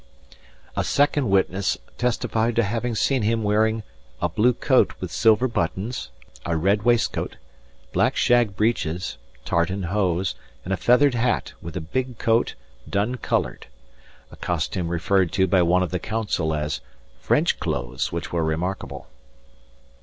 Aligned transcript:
A 0.75 0.83
second 0.83 1.29
witness 1.29 1.77
testified 1.99 2.55
to 2.55 2.63
having 2.63 2.95
seen 2.95 3.21
him 3.21 3.43
wearing 3.43 3.83
"a 4.19 4.27
blue 4.29 4.55
coat 4.55 4.95
with 4.99 5.11
silver 5.11 5.47
buttons, 5.47 6.09
a 6.43 6.57
red 6.57 6.81
waistcoat, 6.81 7.35
black 7.93 8.15
shag 8.15 8.55
breeches, 8.55 9.19
tartan 9.45 9.83
hose, 9.83 10.33
and 10.63 10.73
a 10.73 10.75
feathered 10.77 11.13
hat, 11.13 11.53
with 11.61 11.77
a 11.77 11.81
big 11.81 12.17
coat, 12.17 12.55
dun 12.89 13.17
coloured," 13.17 13.67
a 14.31 14.35
costume 14.37 14.87
referred 14.87 15.31
to 15.33 15.45
by 15.45 15.61
one 15.61 15.83
of 15.83 15.91
the 15.91 15.99
counsel 15.99 16.55
as 16.55 16.81
"French 17.19 17.59
cloathes 17.59 18.11
which 18.11 18.33
were 18.33 18.43
remarkable." 18.43 19.05